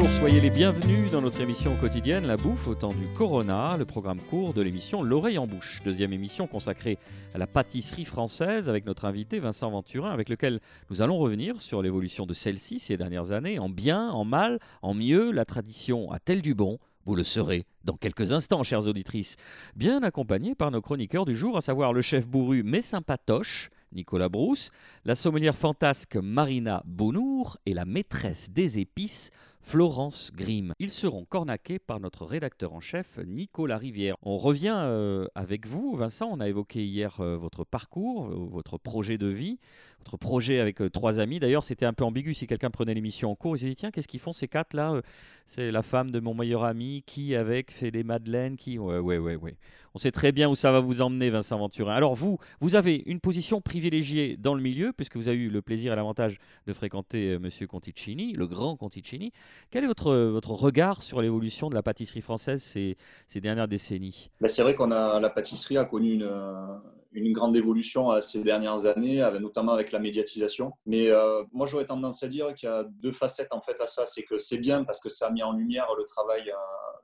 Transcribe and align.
Bonjour, 0.00 0.18
soyez 0.18 0.40
les 0.40 0.48
bienvenus 0.48 1.10
dans 1.10 1.20
notre 1.20 1.42
émission 1.42 1.76
quotidienne 1.76 2.26
La 2.26 2.36
Bouffe 2.36 2.66
au 2.68 2.74
temps 2.74 2.88
du 2.88 3.04
Corona, 3.18 3.76
le 3.76 3.84
programme 3.84 4.18
court 4.18 4.54
de 4.54 4.62
l'émission 4.62 5.02
L'oreille 5.02 5.36
en 5.36 5.46
bouche, 5.46 5.82
deuxième 5.84 6.14
émission 6.14 6.46
consacrée 6.46 6.96
à 7.34 7.38
la 7.38 7.46
pâtisserie 7.46 8.06
française 8.06 8.70
avec 8.70 8.86
notre 8.86 9.04
invité 9.04 9.40
Vincent 9.40 9.70
Venturin, 9.70 10.10
avec 10.10 10.30
lequel 10.30 10.60
nous 10.88 11.02
allons 11.02 11.18
revenir 11.18 11.60
sur 11.60 11.82
l'évolution 11.82 12.24
de 12.24 12.32
celle-ci 12.32 12.78
ces 12.78 12.96
dernières 12.96 13.32
années, 13.32 13.58
en 13.58 13.68
bien, 13.68 14.08
en 14.08 14.24
mal, 14.24 14.58
en 14.80 14.94
mieux, 14.94 15.32
la 15.32 15.44
tradition 15.44 16.10
a-t-elle 16.10 16.40
du 16.40 16.54
bon? 16.54 16.78
Vous 17.04 17.14
le 17.14 17.24
serez 17.24 17.66
dans 17.84 17.98
quelques 17.98 18.32
instants, 18.32 18.62
chères 18.62 18.86
auditrices, 18.86 19.36
bien 19.76 20.02
accompagnés 20.02 20.54
par 20.54 20.70
nos 20.70 20.80
chroniqueurs 20.80 21.26
du 21.26 21.36
jour, 21.36 21.58
à 21.58 21.60
savoir 21.60 21.92
le 21.92 22.00
chef 22.00 22.26
bourru 22.26 22.62
mais 22.62 22.80
sympatoche, 22.80 23.68
Nicolas 23.92 24.30
Brousse, 24.30 24.70
la 25.04 25.14
sommelière 25.14 25.56
fantasque 25.56 26.16
Marina 26.16 26.82
Bonour 26.86 27.58
et 27.66 27.74
la 27.74 27.84
maîtresse 27.84 28.50
des 28.50 28.78
épices, 28.78 29.30
Florence 29.62 30.32
Grimm. 30.34 30.74
Ils 30.78 30.90
seront 30.90 31.24
cornaqués 31.24 31.78
par 31.78 32.00
notre 32.00 32.24
rédacteur 32.24 32.72
en 32.72 32.80
chef, 32.80 33.18
Nicolas 33.24 33.78
Rivière. 33.78 34.16
On 34.22 34.36
revient 34.36 34.74
euh, 34.76 35.26
avec 35.34 35.66
vous, 35.66 35.94
Vincent. 35.94 36.28
On 36.32 36.40
a 36.40 36.48
évoqué 36.48 36.84
hier 36.84 37.20
euh, 37.20 37.36
votre 37.36 37.64
parcours, 37.64 38.26
euh, 38.26 38.48
votre 38.50 38.78
projet 38.78 39.16
de 39.16 39.28
vie, 39.28 39.58
votre 39.98 40.16
projet 40.16 40.60
avec 40.60 40.80
trois 40.92 41.20
amis. 41.20 41.38
D'ailleurs, 41.38 41.62
c'était 41.62 41.86
un 41.86 41.92
peu 41.92 42.04
ambigu 42.04 42.34
si 42.34 42.46
quelqu'un 42.46 42.70
prenait 42.70 42.94
l'émission 42.94 43.30
en 43.30 43.36
cours. 43.36 43.56
Il 43.56 43.60
s'est 43.60 43.68
dit 43.68 43.76
tiens, 43.76 43.90
qu'est-ce 43.90 44.08
qu'ils 44.08 44.20
font 44.20 44.32
ces 44.32 44.48
quatre 44.48 44.74
là 44.74 45.00
C'est 45.46 45.70
la 45.70 45.82
femme 45.82 46.10
de 46.10 46.18
mon 46.20 46.34
meilleur 46.34 46.64
ami 46.64 47.04
qui, 47.06 47.36
avec, 47.36 47.70
fait 47.70 47.90
des 47.90 48.02
madeleines 48.02 48.56
qui. 48.56 48.78
Ouais, 48.78 48.98
ouais, 48.98 49.18
ouais. 49.18 49.56
On 49.94 49.98
sait 49.98 50.12
très 50.12 50.32
bien 50.32 50.48
où 50.48 50.54
ça 50.54 50.72
va 50.72 50.80
vous 50.80 51.02
emmener, 51.02 51.30
Vincent 51.30 51.58
Venturin. 51.58 51.94
Alors, 51.94 52.14
vous, 52.14 52.38
vous 52.60 52.76
avez 52.76 53.02
une 53.06 53.20
position 53.20 53.60
privilégiée 53.60 54.36
dans 54.36 54.54
le 54.54 54.62
milieu, 54.62 54.92
puisque 54.92 55.16
vous 55.16 55.28
avez 55.28 55.38
eu 55.38 55.50
le 55.50 55.62
plaisir 55.62 55.92
et 55.92 55.96
l'avantage 55.96 56.38
de 56.66 56.72
fréquenter 56.72 57.38
Monsieur 57.38 57.66
Conticini, 57.66 58.32
le 58.32 58.46
grand 58.46 58.76
Conticini. 58.76 59.32
Quel 59.70 59.84
est 59.84 59.86
votre, 59.86 60.14
votre 60.14 60.50
regard 60.50 61.02
sur 61.02 61.20
l'évolution 61.20 61.68
de 61.68 61.74
la 61.74 61.82
pâtisserie 61.82 62.20
française 62.20 62.62
ces, 62.62 62.96
ces 63.26 63.40
dernières 63.40 63.68
décennies? 63.68 64.30
Ben, 64.40 64.48
C'est 64.48 64.62
vrai 64.62 64.74
qu'on 64.74 64.90
a 64.90 65.20
la 65.20 65.30
pâtisserie 65.30 65.76
a 65.76 65.84
connu 65.84 66.14
une, 66.14 66.30
une 67.12 67.32
grande 67.32 67.56
évolution 67.56 68.12
euh, 68.12 68.20
ces 68.20 68.42
dernières 68.42 68.86
années, 68.86 69.28
notamment 69.40 69.72
avec 69.72 69.92
la 69.92 69.98
médiatisation. 69.98 70.72
Mais 70.86 71.08
euh, 71.08 71.42
moi, 71.52 71.66
j'aurais 71.66 71.86
tendance 71.86 72.22
à 72.22 72.28
dire 72.28 72.54
qu'il 72.54 72.68
y 72.68 72.72
a 72.72 72.84
deux 72.84 73.12
facettes 73.12 73.52
en 73.52 73.60
fait 73.60 73.80
à 73.80 73.86
ça. 73.86 74.06
C'est 74.06 74.22
que 74.22 74.38
c'est 74.38 74.58
bien 74.58 74.84
parce 74.84 75.00
que 75.00 75.08
ça 75.08 75.26
a 75.26 75.30
mis 75.30 75.42
en 75.42 75.52
lumière 75.52 75.88
le 75.96 76.04
travail, 76.04 76.48
euh, 76.50 76.54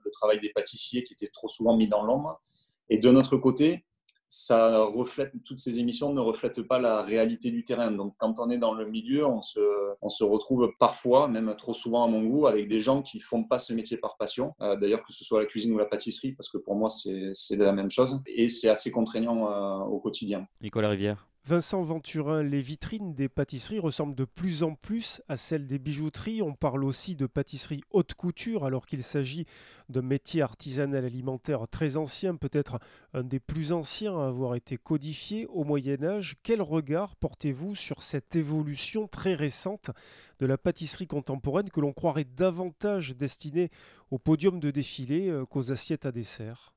le 0.04 0.10
travail 0.10 0.40
des 0.40 0.50
pâtissiers 0.50 1.02
qui 1.04 1.14
était 1.14 1.28
trop 1.28 1.48
souvent 1.48 1.76
mis 1.76 1.88
dans 1.88 2.02
l'ombre. 2.02 2.40
Et 2.88 2.98
de 2.98 3.10
notre 3.10 3.36
côté, 3.36 3.84
ça 4.28 4.78
reflète, 4.84 5.32
toutes 5.44 5.58
ces 5.58 5.78
émissions 5.78 6.12
ne 6.12 6.20
reflètent 6.20 6.62
pas 6.62 6.78
la 6.78 7.02
réalité 7.02 7.50
du 7.50 7.64
terrain. 7.64 7.90
Donc, 7.90 8.14
quand 8.18 8.38
on 8.38 8.50
est 8.50 8.58
dans 8.58 8.74
le 8.74 8.86
milieu, 8.86 9.26
on 9.26 9.42
se, 9.42 9.60
on 10.02 10.08
se 10.08 10.24
retrouve 10.24 10.72
parfois, 10.78 11.28
même 11.28 11.54
trop 11.56 11.74
souvent 11.74 12.04
à 12.04 12.08
mon 12.08 12.24
goût, 12.24 12.46
avec 12.46 12.68
des 12.68 12.80
gens 12.80 13.02
qui 13.02 13.20
font 13.20 13.44
pas 13.44 13.58
ce 13.58 13.72
métier 13.72 13.96
par 13.96 14.16
passion. 14.16 14.54
Euh, 14.60 14.76
d'ailleurs, 14.76 15.04
que 15.04 15.12
ce 15.12 15.24
soit 15.24 15.40
la 15.40 15.46
cuisine 15.46 15.72
ou 15.72 15.78
la 15.78 15.86
pâtisserie, 15.86 16.32
parce 16.32 16.50
que 16.50 16.58
pour 16.58 16.74
moi, 16.74 16.88
c'est 16.90 17.56
la 17.56 17.72
même 17.72 17.90
chose. 17.90 18.20
Et 18.26 18.48
c'est 18.48 18.68
assez 18.68 18.90
contraignant 18.90 19.50
euh, 19.50 19.84
au 19.84 20.00
quotidien. 20.00 20.46
Nicolas 20.60 20.90
Rivière. 20.90 21.26
Vincent 21.48 21.80
Venturin, 21.84 22.42
les 22.42 22.60
vitrines 22.60 23.14
des 23.14 23.28
pâtisseries 23.28 23.78
ressemblent 23.78 24.16
de 24.16 24.24
plus 24.24 24.64
en 24.64 24.74
plus 24.74 25.22
à 25.28 25.36
celles 25.36 25.68
des 25.68 25.78
bijouteries. 25.78 26.42
On 26.42 26.54
parle 26.54 26.82
aussi 26.82 27.14
de 27.14 27.26
pâtisserie 27.26 27.82
haute 27.92 28.14
couture 28.14 28.64
alors 28.64 28.84
qu'il 28.84 29.04
s'agit 29.04 29.46
de 29.88 30.00
métier 30.00 30.42
artisanal 30.42 31.04
alimentaire 31.04 31.68
très 31.68 31.98
ancien, 31.98 32.34
peut-être 32.34 32.80
un 33.14 33.22
des 33.22 33.38
plus 33.38 33.70
anciens 33.70 34.18
à 34.18 34.26
avoir 34.26 34.56
été 34.56 34.76
codifié 34.76 35.46
au 35.46 35.62
Moyen 35.62 36.02
Âge. 36.02 36.34
Quel 36.42 36.60
regard 36.60 37.14
portez-vous 37.14 37.76
sur 37.76 38.02
cette 38.02 38.34
évolution 38.34 39.06
très 39.06 39.36
récente 39.36 39.92
de 40.40 40.46
la 40.46 40.58
pâtisserie 40.58 41.06
contemporaine 41.06 41.70
que 41.70 41.80
l'on 41.80 41.92
croirait 41.92 42.24
davantage 42.24 43.14
destinée 43.14 43.70
au 44.10 44.18
podium 44.18 44.58
de 44.58 44.72
défilé 44.72 45.28
euh, 45.28 45.44
qu'aux 45.44 45.70
assiettes 45.70 46.06
à 46.06 46.10
dessert? 46.10 46.72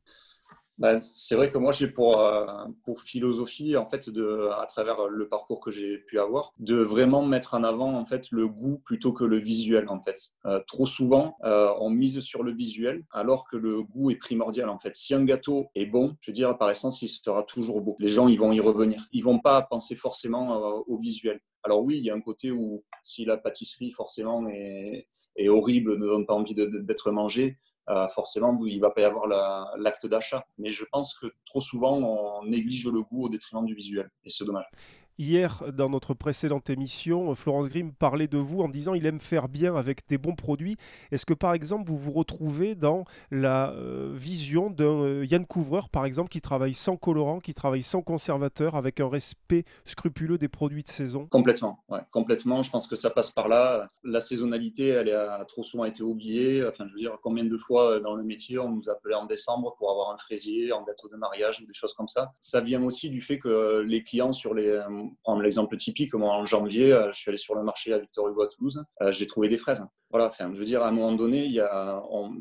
Ben, 0.79 1.01
c'est 1.03 1.35
vrai 1.35 1.51
que 1.51 1.57
moi, 1.57 1.73
j'ai 1.73 1.87
pour, 1.87 2.21
euh, 2.21 2.45
philosophie, 2.97 3.75
en 3.75 3.85
fait, 3.85 4.09
à 4.57 4.65
travers 4.65 5.07
le 5.07 5.27
parcours 5.27 5.59
que 5.59 5.71
j'ai 5.71 5.97
pu 5.99 6.19
avoir, 6.19 6.53
de 6.57 6.77
vraiment 6.77 7.21
mettre 7.21 7.53
en 7.53 7.63
avant 7.63 7.93
en 7.95 8.05
fait, 8.05 8.31
le 8.31 8.47
goût 8.47 8.81
plutôt 8.83 9.13
que 9.13 9.25
le 9.25 9.37
visuel. 9.37 9.87
En 9.89 10.01
fait. 10.01 10.31
Euh, 10.45 10.59
trop 10.67 10.85
souvent, 10.85 11.35
euh, 11.43 11.71
on 11.79 11.89
mise 11.89 12.19
sur 12.21 12.43
le 12.43 12.53
visuel 12.53 13.03
alors 13.11 13.47
que 13.47 13.57
le 13.57 13.83
goût 13.83 14.09
est 14.09 14.15
primordial. 14.15 14.69
En 14.69 14.79
fait. 14.79 14.95
Si 14.95 15.13
un 15.13 15.23
gâteau 15.23 15.67
est 15.75 15.85
bon, 15.85 16.15
je 16.21 16.31
veux 16.31 16.35
dire, 16.35 16.57
par 16.57 16.69
essence, 16.71 17.01
il 17.01 17.09
sera 17.09 17.43
toujours 17.43 17.81
beau. 17.81 17.95
Les 17.99 18.09
gens, 18.09 18.27
ils 18.27 18.39
vont 18.39 18.51
y 18.51 18.59
revenir. 18.59 19.05
Ils 19.11 19.23
vont 19.23 19.39
pas 19.39 19.61
penser 19.61 19.95
forcément 19.95 20.83
au 20.87 20.97
visuel. 20.97 21.41
Alors 21.63 21.83
oui, 21.83 21.97
il 21.97 22.05
y 22.05 22.09
a 22.09 22.15
un 22.15 22.21
côté 22.21 22.51
où 22.51 22.85
si 23.03 23.25
la 23.25 23.37
pâtisserie 23.37 23.91
forcément 23.91 24.47
est, 24.47 25.07
est 25.35 25.49
horrible, 25.49 25.97
ne 25.97 26.05
donne 26.05 26.25
pas 26.25 26.33
envie 26.33 26.55
d'être 26.55 27.11
mangée, 27.11 27.57
euh, 27.89 28.07
forcément, 28.09 28.57
il 28.65 28.79
va 28.79 28.91
pas 28.91 29.01
y 29.01 29.05
avoir 29.05 29.27
l'acte 29.77 30.05
d'achat. 30.05 30.45
Mais 30.57 30.69
je 30.69 30.85
pense 30.91 31.17
que 31.17 31.27
trop 31.45 31.61
souvent, 31.61 31.97
on 31.97 32.45
néglige 32.45 32.85
le 32.87 33.01
goût 33.01 33.25
au 33.25 33.29
détriment 33.29 33.65
du 33.65 33.73
visuel. 33.73 34.09
Et 34.25 34.29
c'est 34.29 34.45
dommage. 34.45 34.67
Hier, 35.21 35.65
dans 35.73 35.89
notre 35.89 36.13
précédente 36.13 36.69
émission, 36.69 37.35
Florence 37.35 37.67
Grimm 37.67 37.91
parlait 37.91 38.29
de 38.29 38.37
vous 38.37 38.61
en 38.61 38.69
disant 38.69 38.93
il 38.93 39.05
aime 39.05 39.19
faire 39.19 39.49
bien 39.49 39.75
avec 39.75 40.07
des 40.07 40.17
bons 40.17 40.33
produits. 40.33 40.77
Est-ce 41.11 41.25
que 41.25 41.33
par 41.33 41.53
exemple 41.53 41.89
vous 41.89 41.97
vous 41.97 42.13
retrouvez 42.13 42.73
dans 42.73 43.03
la 43.29 43.71
euh, 43.71 44.13
vision 44.15 44.69
d'un 44.69 44.85
euh, 44.85 45.25
Yann 45.25 45.45
Couvreur 45.45 45.89
par 45.89 46.05
exemple 46.05 46.29
qui 46.29 46.39
travaille 46.39 46.73
sans 46.73 46.95
colorant, 46.95 47.39
qui 47.39 47.53
travaille 47.53 47.83
sans 47.83 48.01
conservateur, 48.01 48.75
avec 48.75 49.01
un 49.01 49.09
respect 49.09 49.65
scrupuleux 49.83 50.37
des 50.37 50.47
produits 50.47 50.83
de 50.83 50.87
saison? 50.87 51.27
Complètement, 51.27 51.83
ouais, 51.89 51.99
complètement. 52.11 52.63
Je 52.63 52.71
pense 52.71 52.87
que 52.87 52.95
ça 52.95 53.09
passe 53.09 53.31
par 53.31 53.49
là. 53.49 53.89
La 54.05 54.21
saisonnalité, 54.21 54.87
elle 54.87 55.09
a 55.09 55.43
trop 55.43 55.63
souvent 55.63 55.83
été 55.83 56.01
oubliée. 56.01 56.65
Enfin, 56.65 56.85
je 56.87 56.93
veux 56.93 56.99
dire, 57.01 57.17
combien 57.21 57.43
de 57.43 57.57
fois 57.57 57.95
euh, 57.95 57.99
dans 57.99 58.15
le 58.15 58.23
métier 58.23 58.57
on 58.57 58.69
nous 58.69 58.89
appelait 58.89 59.15
en 59.15 59.25
décembre 59.25 59.75
pour 59.77 59.91
avoir 59.91 60.11
un 60.11 60.17
fraisier, 60.17 60.71
un 60.71 60.81
gâteau 60.87 61.09
de 61.09 61.17
mariage, 61.17 61.65
des 61.67 61.73
choses 61.73 61.93
comme 61.93 62.07
ça. 62.07 62.31
Ça 62.39 62.61
vient 62.61 62.81
aussi 62.83 63.09
du 63.09 63.19
fait 63.19 63.37
que 63.37 63.83
les 63.85 64.01
clients 64.01 64.31
sur 64.31 64.53
les 64.53 64.79
prendre 65.23 65.41
l'exemple 65.41 65.77
typique, 65.77 66.13
moi 66.13 66.33
en 66.33 66.45
janvier, 66.45 66.93
euh, 66.93 67.11
je 67.11 67.19
suis 67.19 67.29
allé 67.29 67.37
sur 67.37 67.55
le 67.55 67.63
marché 67.63 67.93
à 67.93 67.99
Victor 67.99 68.27
Hugo 68.27 68.43
à 68.43 68.47
Toulouse, 68.47 68.83
euh, 69.01 69.11
j'ai 69.11 69.27
trouvé 69.27 69.49
des 69.49 69.57
fraises. 69.57 69.85
Voilà, 70.11 70.31
je 70.39 70.45
veux 70.45 70.65
dire, 70.65 70.81
à 70.81 70.87
un 70.87 70.91
moment 70.91 71.13
donné, 71.13 71.59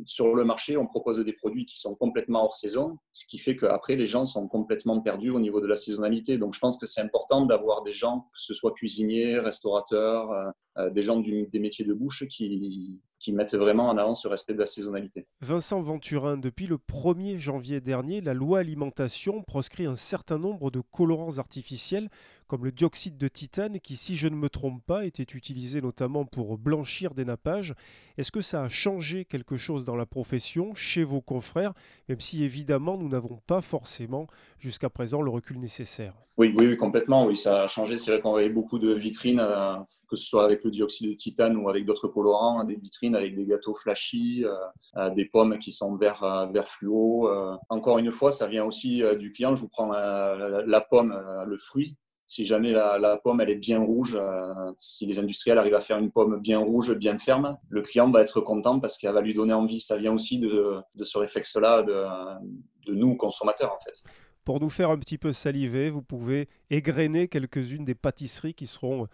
sur 0.06 0.34
le 0.34 0.42
marché, 0.42 0.78
on 0.78 0.86
propose 0.86 1.22
des 1.22 1.34
produits 1.34 1.66
qui 1.66 1.78
sont 1.78 1.94
complètement 1.94 2.42
hors 2.44 2.54
saison, 2.54 2.96
ce 3.12 3.26
qui 3.26 3.36
fait 3.36 3.56
qu'après, 3.56 3.94
les 3.94 4.06
gens 4.06 4.24
sont 4.24 4.48
complètement 4.48 5.02
perdus 5.02 5.28
au 5.28 5.38
niveau 5.38 5.60
de 5.60 5.66
la 5.66 5.76
saisonnalité. 5.76 6.38
Donc, 6.38 6.54
je 6.54 6.60
pense 6.60 6.78
que 6.78 6.86
c'est 6.86 7.02
important 7.02 7.44
d'avoir 7.44 7.82
des 7.82 7.92
gens, 7.92 8.20
que 8.32 8.40
ce 8.40 8.54
soit 8.54 8.72
cuisiniers, 8.72 9.38
restaurateurs, 9.38 10.32
euh, 10.78 10.88
des 10.88 11.02
gens 11.02 11.18
des 11.18 11.58
métiers 11.58 11.84
de 11.84 11.92
bouche 11.92 12.26
qui, 12.28 13.00
qui 13.18 13.32
mettent 13.32 13.54
vraiment 13.54 13.88
en 13.88 13.96
avant 13.98 14.14
ce 14.14 14.28
respect 14.28 14.54
de 14.54 14.60
la 14.60 14.66
saisonnalité. 14.66 15.26
Vincent 15.40 15.82
Venturin, 15.82 16.36
depuis 16.36 16.66
le 16.66 16.76
1er 16.76 17.36
janvier 17.36 17.80
dernier, 17.80 18.20
la 18.20 18.34
loi 18.34 18.60
alimentation 18.60 19.42
proscrit 19.42 19.86
un 19.86 19.96
certain 19.96 20.38
nombre 20.38 20.70
de 20.70 20.80
colorants 20.80 21.38
artificiels, 21.38 22.08
comme 22.48 22.64
le 22.64 22.72
dioxyde 22.72 23.16
de 23.16 23.28
titane, 23.28 23.78
qui, 23.78 23.96
si 23.96 24.16
je 24.16 24.26
ne 24.26 24.34
me 24.34 24.48
trompe 24.48 24.82
pas, 24.84 25.04
était 25.04 25.22
utilisé 25.22 25.80
notamment 25.80 26.24
pour 26.24 26.58
blanchir 26.58 27.14
des 27.14 27.24
nappages. 27.24 27.74
Est-ce 28.16 28.32
que 28.32 28.40
ça 28.40 28.62
a 28.62 28.68
changé 28.68 29.24
quelque 29.24 29.56
chose 29.56 29.84
dans 29.84 29.96
la 29.96 30.06
profession, 30.06 30.74
chez 30.74 31.04
vos 31.04 31.20
confrères, 31.20 31.74
même 32.08 32.20
si 32.20 32.42
évidemment 32.42 32.96
nous 32.96 33.08
n'avons 33.08 33.40
pas 33.46 33.60
forcément 33.60 34.26
jusqu'à 34.58 34.90
présent 34.90 35.22
le 35.22 35.30
recul 35.30 35.60
nécessaire? 35.60 36.14
Oui, 36.38 36.54
oui, 36.56 36.76
complètement. 36.76 37.26
Oui, 37.26 37.36
ça 37.36 37.64
a 37.64 37.66
changé. 37.66 37.98
C'est 37.98 38.12
vrai 38.12 38.20
qu'on 38.20 38.36
avait 38.36 38.48
beaucoup 38.48 38.78
de 38.78 38.92
vitrines, 38.92 39.40
euh, 39.40 39.74
que 40.08 40.14
ce 40.14 40.24
soit 40.24 40.44
avec 40.44 40.62
le 40.62 40.70
dioxyde 40.70 41.10
de 41.10 41.14
titane 41.14 41.56
ou 41.56 41.68
avec 41.68 41.84
d'autres 41.84 42.06
colorants, 42.06 42.62
des 42.62 42.76
vitrines 42.76 43.16
avec 43.16 43.34
des 43.34 43.44
gâteaux 43.44 43.74
flashy, 43.74 44.44
euh, 44.44 44.54
euh, 44.96 45.10
des 45.10 45.24
pommes 45.24 45.58
qui 45.58 45.72
sont 45.72 45.96
vert, 45.96 46.48
vert 46.52 46.68
fluo. 46.68 47.28
Encore 47.68 47.98
une 47.98 48.12
fois, 48.12 48.30
ça 48.30 48.46
vient 48.46 48.64
aussi 48.64 49.02
du 49.18 49.32
client. 49.32 49.56
Je 49.56 49.62
vous 49.62 49.68
prends 49.68 49.88
la, 49.88 50.80
pomme, 50.88 51.12
le 51.44 51.56
fruit. 51.56 51.96
Si 52.28 52.44
jamais 52.44 52.72
la, 52.72 53.18
pomme 53.24 53.40
elle 53.40 53.48
est 53.48 53.56
bien 53.56 53.80
rouge, 53.80 54.16
si 54.76 55.06
les 55.06 55.18
industriels 55.18 55.56
arrivent 55.56 55.74
à 55.74 55.80
faire 55.80 55.96
une 55.96 56.10
pomme 56.10 56.38
bien 56.40 56.58
rouge, 56.58 56.94
bien 56.94 57.16
ferme, 57.16 57.56
le 57.70 57.80
client 57.80 58.10
va 58.10 58.20
être 58.20 58.42
content 58.42 58.78
parce 58.80 58.98
qu'elle 58.98 59.14
va 59.14 59.22
lui 59.22 59.32
donner 59.32 59.54
envie. 59.54 59.80
Ça 59.80 59.96
vient 59.96 60.12
aussi 60.12 60.38
de, 60.38 60.82
ce 61.02 61.18
réflexe-là 61.18 61.82
de, 61.84 62.04
de 62.86 62.94
nous, 62.94 63.16
consommateurs, 63.16 63.72
en 63.72 63.82
fait. 63.82 64.04
Pour 64.44 64.60
nous 64.60 64.70
faire 64.70 64.90
un 64.90 64.98
petit 64.98 65.18
peu 65.18 65.32
saliver, 65.32 65.90
vous 65.90 66.02
pouvez 66.02 66.48
égrener 66.70 67.28
quelques-unes 67.28 67.84
des 67.84 67.94
pâtisseries 67.94 68.54
qui 68.54 68.66
seront 68.66 69.06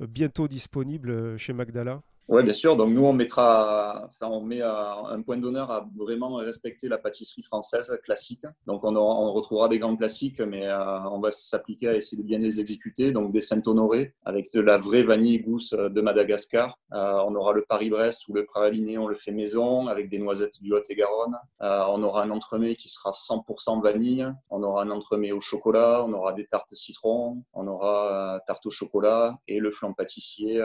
euh, 0.00 0.06
bientôt 0.06 0.48
disponibles 0.48 1.10
euh, 1.10 1.36
chez 1.36 1.52
Magdala? 1.52 2.02
Oui, 2.30 2.42
bien 2.42 2.52
sûr. 2.52 2.76
Donc 2.76 2.90
nous, 2.90 3.06
on 3.06 3.14
mettra, 3.14 4.04
enfin, 4.06 4.30
on 4.30 4.42
met 4.42 4.60
un 4.60 5.22
point 5.22 5.38
d'honneur 5.38 5.70
à 5.70 5.88
vraiment 5.96 6.34
respecter 6.34 6.86
la 6.86 6.98
pâtisserie 6.98 7.42
française 7.42 7.98
classique. 8.04 8.42
Donc 8.66 8.84
on, 8.84 9.32
retrouvera 9.32 9.68
des 9.68 9.78
grands 9.78 9.96
classiques, 9.96 10.40
mais 10.40 10.68
euh, 10.68 11.00
on 11.10 11.20
va 11.20 11.30
s'appliquer 11.30 11.88
à 11.88 11.96
essayer 11.96 12.18
de 12.18 12.26
bien 12.26 12.38
les 12.38 12.60
exécuter. 12.60 13.12
Donc 13.12 13.32
des 13.32 13.40
Saint-Honoré 13.40 14.14
avec 14.26 14.52
de 14.52 14.60
la 14.60 14.76
vraie 14.76 15.04
vanille 15.04 15.38
gousse 15.38 15.72
de 15.72 16.00
Madagascar. 16.02 16.78
Euh, 16.92 17.22
on 17.26 17.34
aura 17.34 17.54
le 17.54 17.62
Paris-Brest 17.62 18.28
ou 18.28 18.34
le 18.34 18.44
praliné, 18.44 18.98
on 18.98 19.06
le 19.06 19.14
fait 19.14 19.32
maison 19.32 19.86
avec 19.86 20.10
des 20.10 20.18
noisettes 20.18 20.60
du 20.60 20.68
Lot-et-Garonne. 20.68 21.36
Euh, 21.62 21.84
on 21.88 22.02
aura 22.02 22.24
un 22.24 22.30
entremets 22.30 22.76
qui 22.76 22.90
sera 22.90 23.12
100% 23.12 23.82
vanille. 23.82 24.30
On 24.50 24.62
aura 24.62 24.82
un 24.82 24.90
entremets 24.90 25.32
au 25.32 25.40
chocolat. 25.40 26.04
On 26.06 26.12
aura 26.12 26.34
des 26.34 26.46
tartes 26.46 26.74
citron. 26.74 27.42
On 27.54 27.66
aura 27.66 28.38
tarte 28.46 28.66
au 28.66 28.70
chocolat 28.70 29.38
et 29.48 29.60
le 29.60 29.70
flan 29.70 29.94
pâtissier 29.94 30.62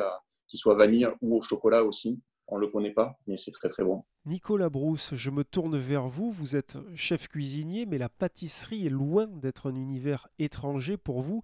qui 0.47 0.57
soit 0.57 0.75
vanille 0.75 1.07
ou 1.21 1.37
au 1.37 1.41
chocolat 1.41 1.83
aussi. 1.83 2.21
on 2.47 2.57
ne 2.57 2.61
le 2.61 2.67
connaît 2.67 2.93
pas, 2.93 3.17
mais 3.27 3.37
c'est 3.37 3.51
très 3.51 3.69
très 3.69 3.83
bon. 3.83 4.03
Nicolas 4.25 4.69
Brousse, 4.69 5.15
je 5.15 5.29
me 5.29 5.43
tourne 5.43 5.77
vers 5.77 6.07
vous. 6.07 6.31
Vous 6.31 6.55
êtes 6.55 6.77
chef 6.95 7.27
cuisinier, 7.27 7.85
mais 7.85 7.97
la 7.97 8.09
pâtisserie 8.09 8.85
est 8.85 8.89
loin 8.89 9.27
d'être 9.27 9.69
un 9.69 9.75
univers 9.75 10.27
étranger 10.39 10.97
pour 10.97 11.21
vous. 11.21 11.41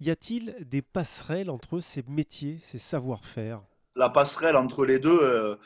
Y 0.00 0.10
a-t-il 0.10 0.56
des 0.60 0.82
passerelles 0.82 1.50
entre 1.50 1.80
ces 1.80 2.02
métiers, 2.08 2.58
ces 2.60 2.78
savoir-faire? 2.78 3.62
La 3.94 4.10
passerelle 4.10 4.56
entre 4.56 4.84
les 4.84 4.98
deux, 4.98 5.18
euh, 5.20 5.56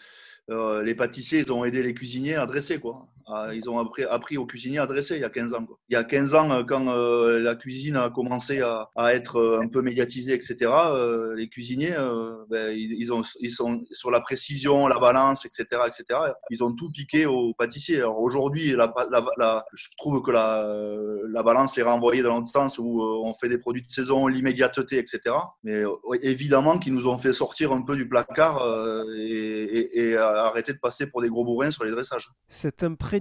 euh, 0.51 0.83
les 0.83 0.95
pâtissiers, 0.95 1.41
ils 1.41 1.53
ont 1.53 1.65
aidé 1.65 1.83
les 1.83 1.95
cuisiniers 1.95 2.35
à 2.35 2.47
dresser. 2.47 2.79
Quoi. 2.79 3.09
Ah, 3.29 3.49
ils 3.53 3.69
ont 3.69 3.81
appris, 3.81 4.05
appris, 4.05 4.37
aux 4.37 4.47
cuisiniers 4.47 4.79
à 4.79 4.87
dresser 4.87 5.17
il 5.17 5.21
y 5.21 5.25
a 5.25 5.31
15 5.31 5.53
ans. 5.55 5.67
Il 5.89 5.95
y 5.95 5.97
a 5.97 6.05
15 6.05 6.35
ans, 6.35 6.51
euh, 6.53 6.63
quand 6.63 6.87
euh, 6.87 7.41
la 7.41 7.57
cuisine 7.57 7.97
a 7.97 8.09
commencé 8.09 8.61
à, 8.61 8.89
être 9.13 9.37
euh, 9.37 9.61
un 9.61 9.67
peu 9.67 9.83
médiatisée, 9.83 10.33
etc., 10.33 10.71
les 11.35 11.49
cuisiniers, 11.49 11.97
ben, 12.49 12.73
ils, 12.77 13.13
ont, 13.13 13.23
ils 13.41 13.51
sont 13.51 13.85
sur 13.91 14.11
la 14.11 14.21
précision, 14.21 14.87
la 14.87 14.99
balance, 14.99 15.45
etc., 15.45 15.83
etc. 15.87 16.21
Ils 16.51 16.63
ont 16.63 16.73
tout 16.73 16.91
piqué 16.91 17.27
aux 17.27 17.53
pâtissiers. 17.55 17.99
Alors 17.99 18.21
aujourd'hui, 18.21 18.71
je 18.71 19.89
trouve 19.99 20.23
que 20.23 20.31
la, 20.31 20.67
la 21.29 21.43
balance 21.43 21.77
est 21.79 21.83
renvoyée 21.83 22.23
dans 22.23 22.37
l'autre 22.37 22.49
sens 22.49 22.79
où 22.79 23.03
on 23.03 23.33
fait 23.35 23.49
des 23.49 23.59
produits 23.59 23.83
de 23.83 23.91
saison, 23.91 24.27
l'immédiateté, 24.27 24.99
etc. 24.99 25.35
Mais 25.65 25.83
évidemment 26.23 26.79
qu'ils 26.79 26.95
nous 26.95 27.09
ont 27.09 27.19
fait 27.19 27.33
sortir 27.33 27.73
un 27.73 27.83
peu 27.83 27.97
du 27.97 28.09
placard 28.09 28.65
et 29.17 30.17
arrêter 30.17 30.73
de 30.73 30.79
passer 30.79 31.07
pour 31.07 31.23
des 31.23 31.29
gros 31.29 31.45
bourrins 31.45 31.71
sur 31.71 31.85
les 31.85 31.91
dressages. 31.91 32.29
Cette 32.49 32.83
impression 32.83 33.16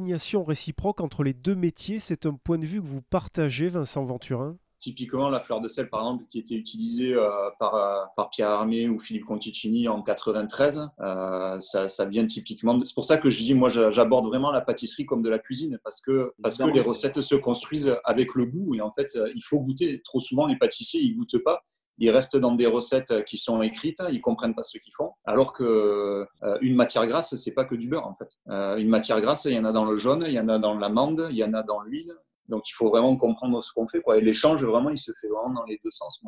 réciproque 0.45 1.01
entre 1.01 1.23
les 1.23 1.33
deux 1.33 1.55
métiers, 1.55 1.99
c'est 1.99 2.25
un 2.25 2.33
point 2.33 2.57
de 2.57 2.65
vue 2.65 2.81
que 2.81 2.87
vous 2.87 3.01
partagez, 3.01 3.69
Vincent 3.69 4.03
Venturin? 4.03 4.57
Typiquement, 4.79 5.29
la 5.29 5.39
fleur 5.39 5.61
de 5.61 5.67
sel, 5.67 5.89
par 5.89 6.01
exemple, 6.01 6.25
qui 6.29 6.37
était 6.37 6.53
utilisée 6.53 7.13
euh, 7.13 7.49
par, 7.59 7.73
euh, 7.75 8.03
par, 8.15 8.29
Pierre 8.29 8.49
Armé 8.49 8.87
ou 8.87 8.99
Philippe 8.99 9.25
Conticini 9.25 9.87
en 9.87 10.03
93, 10.03 10.91
euh, 10.99 11.59
ça, 11.59 11.87
ça, 11.87 12.05
vient 12.05 12.25
typiquement. 12.25 12.79
C'est 12.83 12.93
pour 12.93 13.05
ça 13.05 13.17
que 13.17 13.29
je 13.29 13.39
dis, 13.39 13.55
moi, 13.55 13.69
j'aborde 13.69 14.27
vraiment 14.27 14.51
la 14.51 14.61
pâtisserie 14.61 15.05
comme 15.05 15.23
de 15.23 15.29
la 15.29 15.39
cuisine, 15.39 15.79
parce 15.83 16.01
que, 16.01 16.33
parce 16.43 16.57
que 16.57 16.65
les 16.65 16.81
recettes 16.81 17.21
se 17.21 17.35
construisent 17.35 17.95
avec 18.03 18.35
le 18.35 18.45
goût. 18.45 18.75
Et 18.75 18.81
en 18.81 18.91
fait, 18.91 19.17
il 19.33 19.41
faut 19.43 19.59
goûter. 19.59 20.01
Trop 20.03 20.19
souvent, 20.19 20.45
les 20.45 20.57
pâtissiers, 20.57 21.01
ils 21.01 21.15
goûtent 21.15 21.43
pas 21.43 21.63
ils 21.97 22.09
restent 22.09 22.37
dans 22.37 22.53
des 22.53 22.65
recettes 22.65 23.23
qui 23.25 23.37
sont 23.37 23.61
écrites, 23.61 24.01
ils 24.11 24.21
comprennent 24.21 24.55
pas 24.55 24.63
ce 24.63 24.77
qu'ils 24.77 24.93
font. 24.93 25.11
Alors 25.25 25.53
que 25.53 26.25
euh, 26.43 26.57
une 26.61 26.75
matière 26.75 27.07
grasse, 27.07 27.35
c'est 27.35 27.53
pas 27.53 27.65
que 27.65 27.75
du 27.75 27.87
beurre 27.87 28.07
en 28.07 28.15
fait. 28.15 28.37
Euh, 28.49 28.77
une 28.77 28.89
matière 28.89 29.21
grasse, 29.21 29.45
il 29.45 29.53
y 29.53 29.59
en 29.59 29.65
a 29.65 29.71
dans 29.71 29.85
le 29.85 29.97
jaune, 29.97 30.23
il 30.27 30.33
y 30.33 30.39
en 30.39 30.49
a 30.49 30.59
dans 30.59 30.77
l'amande, 30.77 31.27
il 31.29 31.37
y 31.37 31.43
en 31.43 31.53
a 31.53 31.63
dans 31.63 31.81
l'huile. 31.81 32.13
Donc 32.49 32.69
il 32.69 32.73
faut 32.73 32.89
vraiment 32.89 33.15
comprendre 33.15 33.63
ce 33.63 33.71
qu'on 33.73 33.87
fait. 33.87 34.03
Et 34.15 34.21
l'échange, 34.21 34.63
vraiment, 34.63 34.89
il 34.89 34.97
se 34.97 35.11
fait 35.19 35.27
vraiment 35.27 35.53
dans 35.53 35.65
les 35.65 35.79
deux 35.83 35.91
sens. 35.91 36.21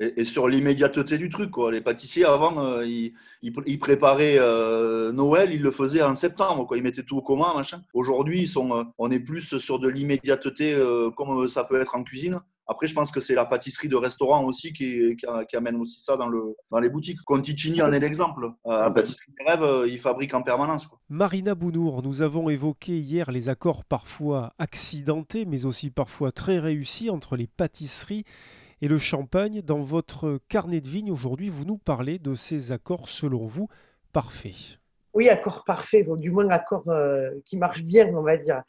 Et, 0.00 0.24
sur 0.24 0.46
l'immédiateté 0.46 1.18
du 1.18 1.28
truc. 1.28 1.50
Les 1.72 1.80
pâtissiers, 1.80 2.24
avant, 2.24 2.64
euh, 2.64 2.86
ils, 2.86 3.78
préparaient 3.80 4.38
euh, 4.38 5.10
Noël, 5.10 5.52
ils 5.52 5.62
le 5.62 5.70
faisaient 5.70 6.02
en 6.02 6.14
septembre. 6.14 6.68
Ils 6.76 6.82
mettaient 6.82 7.02
tout 7.02 7.16
au 7.16 7.22
commun. 7.22 7.62
Aujourd'hui, 7.94 8.42
ils 8.42 8.58
euh, 8.58 8.84
on 8.98 9.10
est 9.10 9.20
plus 9.20 9.58
sur 9.58 9.80
de 9.80 9.88
l'immédiateté, 9.88 10.72
euh, 10.72 11.10
comme 11.10 11.48
ça 11.48 11.64
peut 11.64 11.80
être 11.80 11.96
en 11.96 12.04
cuisine. 12.04 12.40
Après, 12.70 12.86
je 12.86 12.94
pense 12.94 13.10
que 13.10 13.20
c'est 13.20 13.34
la 13.34 13.46
pâtisserie 13.46 13.88
de 13.88 13.96
restaurant 13.96 14.44
aussi 14.44 14.74
qui, 14.74 15.16
qui, 15.16 15.26
qui, 15.48 15.56
amène 15.56 15.76
aussi 15.76 16.02
ça 16.02 16.18
dans, 16.18 16.28
le, 16.28 16.54
dans 16.70 16.78
les 16.78 16.90
boutiques. 16.90 17.18
Conticini 17.22 17.80
en 17.80 17.90
est 17.92 17.98
l'exemple. 17.98 18.52
Euh, 18.66 18.80
la 18.80 18.90
pâtisserie 18.90 19.32
des 19.38 19.50
rêves, 19.50 19.62
euh, 19.62 19.88
ils 19.88 19.98
fabriquent 19.98 20.34
en 20.34 20.42
permanence. 20.42 20.86
Quoi. 20.86 20.98
Marina 21.08 21.54
Bounour, 21.54 22.02
nous 22.02 22.20
avons 22.20 22.50
évoqué 22.50 22.98
hier 22.98 23.30
les 23.30 23.48
accords 23.48 23.86
parfois 23.86 24.52
accidentés, 24.58 25.46
mais 25.46 25.64
aussi 25.64 25.90
parfois 25.90 26.30
très 26.30 26.58
réussis 26.58 27.08
entre 27.08 27.36
les 27.36 27.46
pâtisseries 27.46 28.24
et 28.82 28.88
le 28.88 28.98
champagne. 28.98 29.62
Dans 29.62 29.80
votre 29.80 30.38
carnet 30.48 30.82
de 30.82 30.88
vigne 30.88 31.10
aujourd'hui, 31.10 31.48
vous 31.48 31.64
nous 31.64 31.78
parlez 31.78 32.18
de 32.18 32.34
ces 32.34 32.72
accords, 32.72 33.08
selon 33.08 33.46
vous, 33.46 33.68
parfaits. 34.12 34.78
Oui, 35.14 35.30
accords 35.30 35.64
parfaits, 35.64 36.04
bon, 36.04 36.16
du 36.16 36.30
moins 36.30 36.48
accords 36.50 36.88
euh, 36.88 37.30
qui 37.46 37.56
marchent 37.56 37.82
bien, 37.82 38.14
on 38.14 38.22
va 38.22 38.36
dire. 38.36 38.62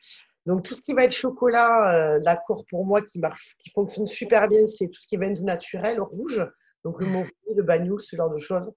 Donc 0.45 0.63
tout 0.63 0.73
ce 0.73 0.81
qui 0.81 0.93
va 0.93 1.03
être 1.03 1.13
chocolat, 1.13 2.15
euh, 2.15 2.19
l'accord 2.23 2.65
pour 2.69 2.85
moi 2.85 3.01
qui 3.01 3.19
marche, 3.19 3.55
qui 3.59 3.69
fonctionne 3.71 4.07
super 4.07 4.47
bien, 4.47 4.65
c'est 4.67 4.87
tout 4.87 4.99
ce 4.99 5.07
qui 5.07 5.15
est 5.15 5.19
vin 5.19 5.33
tout 5.33 5.43
naturel, 5.43 5.99
rouge. 6.01 6.45
Donc 6.83 6.99
le 7.01 7.07
Montpellier, 7.07 7.53
le 7.55 7.63
bagnoul, 7.63 7.99
ce 7.99 8.15
genre 8.15 8.33
de 8.33 8.39
choses. 8.39 8.71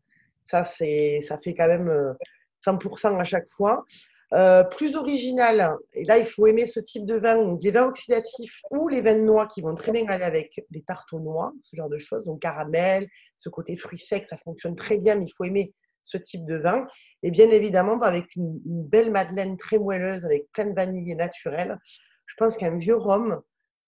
Ça, 0.45 0.65
c'est, 0.65 1.21
ça 1.23 1.39
fait 1.39 1.55
quand 1.55 1.69
même 1.69 2.15
100% 2.67 3.21
à 3.21 3.25
chaque 3.25 3.49
fois. 3.51 3.85
Euh, 4.35 4.65
plus 4.65 4.97
original, 4.97 5.77
et 5.93 6.07
là 6.07 6.17
il 6.17 6.25
faut 6.25 6.47
aimer 6.47 6.65
ce 6.65 6.81
type 6.81 7.05
de 7.05 7.17
vin, 7.17 7.37
donc 7.37 7.63
les 7.63 7.71
vins 7.71 7.85
oxydatifs 7.85 8.63
ou 8.71 8.89
les 8.89 9.03
vins 9.03 9.19
de 9.19 9.25
noix 9.25 9.47
qui 9.47 9.61
vont 9.61 9.75
très 9.75 9.93
bien 9.93 10.07
aller 10.07 10.25
avec 10.25 10.65
les 10.71 10.81
tartes 10.81 11.13
aux 11.13 11.21
noix, 11.21 11.53
ce 11.61 11.77
genre 11.77 11.91
de 11.91 11.99
choses, 11.99 12.25
donc 12.25 12.41
caramel, 12.41 13.07
ce 13.37 13.51
côté 13.51 13.77
fruits 13.77 13.99
secs, 13.99 14.25
ça 14.25 14.39
fonctionne 14.39 14.75
très 14.75 14.97
bien, 14.97 15.17
mais 15.17 15.27
il 15.27 15.33
faut 15.37 15.45
aimer 15.45 15.75
ce 16.03 16.17
type 16.17 16.45
de 16.45 16.57
vin. 16.57 16.87
Et 17.23 17.31
bien 17.31 17.51
évidemment, 17.51 18.01
avec 18.01 18.35
une, 18.37 18.61
belle 18.65 19.11
madeleine 19.11 19.57
très 19.57 19.79
moelleuse, 19.79 20.25
avec 20.25 20.51
plein 20.53 20.67
de 20.67 20.75
vanille 20.75 21.15
naturelle, 21.15 21.79
je 22.27 22.35
pense 22.37 22.57
qu'un 22.57 22.79
vieux 22.79 22.97
rhum, 22.97 23.41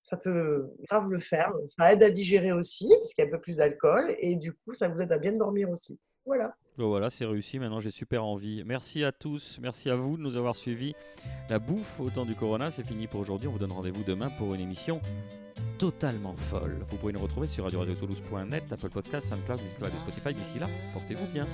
ça 0.02 0.16
peut 0.16 0.70
grave 0.88 1.08
le 1.08 1.20
faire. 1.20 1.52
Ça 1.76 1.92
aide 1.92 2.02
à 2.02 2.10
digérer 2.10 2.52
aussi, 2.52 2.88
parce 2.98 3.14
qu'il 3.14 3.24
y 3.24 3.26
a 3.26 3.28
un 3.28 3.32
peu 3.32 3.40
plus 3.40 3.56
d'alcool, 3.56 4.14
et 4.18 4.36
du 4.36 4.52
coup, 4.52 4.74
ça 4.74 4.88
vous 4.88 5.00
aide 5.00 5.12
à 5.12 5.18
bien 5.18 5.32
dormir 5.32 5.70
aussi. 5.70 5.98
Voilà. 6.26 6.54
Voilà, 6.76 7.10
c'est 7.10 7.24
réussi. 7.24 7.58
Maintenant, 7.58 7.80
j'ai 7.80 7.90
super 7.90 8.24
envie. 8.24 8.64
Merci 8.64 9.04
à 9.04 9.12
tous. 9.12 9.58
Merci 9.62 9.90
à 9.90 9.96
vous 9.96 10.16
de 10.16 10.22
nous 10.22 10.36
avoir 10.36 10.56
suivis. 10.56 10.94
La 11.48 11.58
bouffe 11.58 12.00
au 12.00 12.10
temps 12.10 12.24
du 12.24 12.34
Corona, 12.34 12.70
c'est 12.70 12.84
fini 12.84 13.06
pour 13.06 13.20
aujourd'hui. 13.20 13.48
On 13.48 13.52
vous 13.52 13.58
donne 13.58 13.72
rendez-vous 13.72 14.04
demain 14.04 14.28
pour 14.38 14.54
une 14.54 14.60
émission 14.60 15.00
totalement 15.78 16.34
folle. 16.50 16.84
Vous 16.88 16.96
pouvez 16.96 17.12
nous 17.12 17.20
retrouver 17.20 17.46
sur 17.46 17.64
radio-radio-toulouse.net, 17.64 18.72
Apple 18.72 18.90
Podcast, 18.90 19.28
SoundCloud, 19.28 19.60
Spotify. 19.78 20.34
D'ici 20.34 20.58
là, 20.58 20.66
portez-vous 20.92 21.26
bien. 21.32 21.46